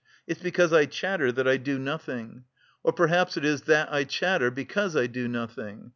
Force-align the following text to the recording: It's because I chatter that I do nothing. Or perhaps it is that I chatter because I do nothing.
It's 0.25 0.41
because 0.41 0.73
I 0.73 0.85
chatter 0.87 1.31
that 1.31 1.47
I 1.47 1.57
do 1.57 1.77
nothing. 1.77 2.45
Or 2.81 2.91
perhaps 2.91 3.37
it 3.37 3.45
is 3.45 3.61
that 3.69 3.93
I 3.93 4.03
chatter 4.03 4.49
because 4.49 4.95
I 4.95 5.05
do 5.05 5.27
nothing. 5.27 5.89